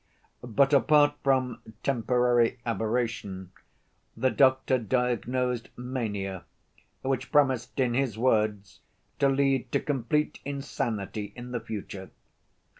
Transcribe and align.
But 0.41 0.73
apart 0.73 1.13
from 1.23 1.61
temporary 1.83 2.57
aberration, 2.65 3.51
the 4.17 4.31
doctor 4.31 4.79
diagnosed 4.79 5.69
mania, 5.77 6.45
which 7.03 7.31
premised, 7.31 7.79
in 7.79 7.93
his 7.93 8.17
words, 8.17 8.79
to 9.19 9.29
lead 9.29 9.71
to 9.73 9.79
complete 9.79 10.39
insanity 10.43 11.33
in 11.35 11.51
the 11.51 11.59
future. 11.59 12.09